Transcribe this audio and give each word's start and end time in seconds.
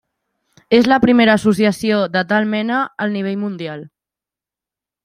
És 0.77 0.87
la 0.91 0.97
primera 1.03 1.35
associació 1.41 2.01
de 2.17 2.25
tal 2.33 2.49
mena 2.55 2.81
al 3.07 3.17
nivell 3.19 3.39
mundial. 3.47 3.89